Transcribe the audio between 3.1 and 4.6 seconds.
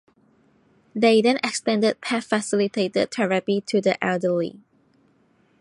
therapy to the elderly.